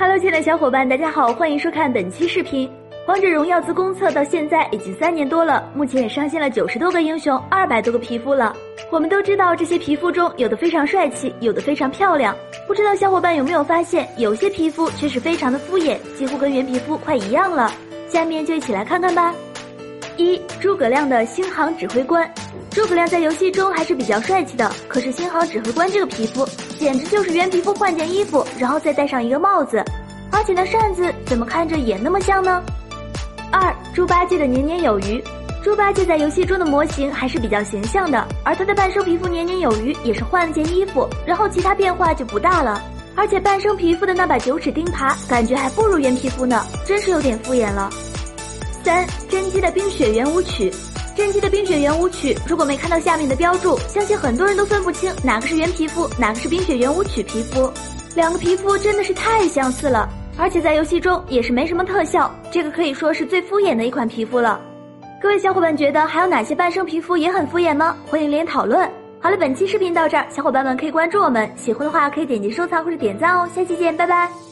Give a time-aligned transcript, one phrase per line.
[0.00, 2.66] Hello，亲爱的小伙伴，大家好，欢迎收看本期视频。
[3.06, 8.56] 王者荣耀自公测到现在已经三年多了，目前也上线了九十多个英雄，二百多个皮肤了。
[8.90, 12.34] 我们都知道这些皮肤中有的非常帅气，有的非常漂亮。
[12.66, 17.70] 不知道小伙伴有没有发现，有些皮肤却是非常的敷衍，几乎跟原皮肤快一样了。
[18.08, 19.34] 下面就一起来看看吧。
[20.20, 22.30] 一诸葛亮的星航指挥官，
[22.70, 26.46] 诸葛亮在游戏中还是比较帅气的，可是星航指挥官这个皮肤
[26.78, 29.82] 简直就是原皮肤换件衣服，然后再戴上一个帽子，
[30.30, 32.62] 而且那扇子怎么看着也那么像呢？
[33.50, 35.24] 二猪八戒的年年有余，
[35.64, 42.78] 猪八戒在游戏中的模型还是比较形象的，而他的半生皮肤年年有余也是换了件衣服，然后其他变化就不大了，
[43.16, 47.88] 而且半生皮肤的那把九齿钉耙感觉还不如原皮肤呢，真是有点敷衍了。
[48.82, 50.72] 三甄姬的冰雪圆舞曲，
[51.16, 57.70] 甄姬的冰雪圆舞曲，如果没看到下面的标注，相信很多人都分不清哪个是原皮肤，哪个是冰雪圆舞曲皮肤。
[58.14, 64.60] 两个皮肤真的是太相似了，而且在游戏中也是没什么特效，这个可以说是最敷衍的一款皮肤了。
[65.22, 67.96] 各位小伙伴觉得还有哪些半生皮肤也很敷衍吗？
[68.06, 68.90] 欢迎留言讨论。
[69.20, 73.48] 好了，本期视频到这儿，小伙伴们可以关注我们，喜欢的话可以点击收藏或者点赞哦。
[73.54, 74.49] 下期见，拜拜。